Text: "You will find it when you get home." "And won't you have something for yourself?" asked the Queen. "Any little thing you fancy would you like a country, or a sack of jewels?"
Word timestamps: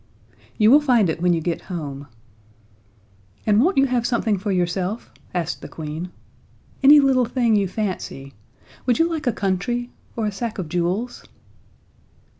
"You 0.57 0.71
will 0.71 0.81
find 0.81 1.11
it 1.11 1.21
when 1.21 1.31
you 1.31 1.41
get 1.41 1.61
home." 1.69 2.07
"And 3.45 3.61
won't 3.63 3.77
you 3.77 3.85
have 3.85 4.07
something 4.07 4.39
for 4.39 4.51
yourself?" 4.51 5.11
asked 5.31 5.61
the 5.61 5.67
Queen. 5.69 6.09
"Any 6.81 6.99
little 6.99 7.25
thing 7.25 7.55
you 7.55 7.67
fancy 7.67 8.33
would 8.87 8.97
you 8.97 9.07
like 9.07 9.27
a 9.27 9.31
country, 9.31 9.91
or 10.15 10.25
a 10.25 10.31
sack 10.31 10.57
of 10.57 10.69
jewels?" 10.69 11.23